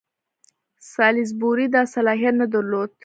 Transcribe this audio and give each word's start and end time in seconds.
سالیزبوري 0.93 1.67
دا 1.75 1.81
صلاحیت 1.93 2.33
نه 2.41 2.47
درلود. 2.53 2.89